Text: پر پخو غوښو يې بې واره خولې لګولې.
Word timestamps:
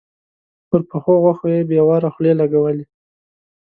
پر 0.69 0.81
پخو 0.89 1.13
غوښو 1.23 1.47
يې 1.53 1.61
بې 1.69 1.79
واره 1.87 2.09
خولې 2.13 2.33
لګولې. 2.41 2.85